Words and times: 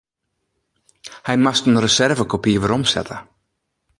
Ik 1.31 1.37
moast 1.43 1.65
in 1.67 1.81
reservekopy 1.83 2.53
weromsette. 2.61 3.17